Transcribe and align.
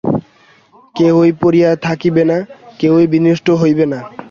কেহই 0.95 1.31
পড়িয়া 1.41 1.69
থাকিবে 1.87 2.23
না, 2.25 2.37
কেহই 2.79 3.05
বিনষ্ট 3.07 3.47
হইবে 3.61 3.85
না। 3.85 3.99